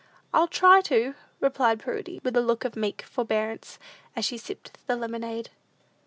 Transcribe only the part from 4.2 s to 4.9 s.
she sipped